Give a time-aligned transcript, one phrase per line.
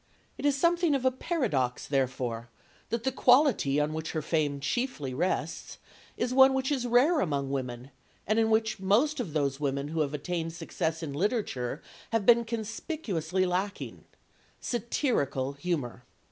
[0.35, 2.49] It is something of a paradox, therefore,
[2.89, 5.77] that the quality on which her fame chiefly rests
[6.17, 7.91] is one which is rare among women,
[8.25, 12.45] and in which most of those women who have attained success in literature have been
[12.45, 14.03] conspicuously lacking
[14.59, 16.03] satirical humour.